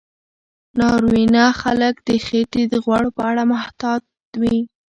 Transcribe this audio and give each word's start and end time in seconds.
ناروینه 0.79 1.43
خلک 1.61 1.95
د 2.07 2.09
خېټې 2.25 2.63
د 2.71 2.73
غوړو 2.83 3.09
په 3.17 3.21
اړه 3.29 3.43
محتاط 3.53 4.03
وي. 4.41 4.57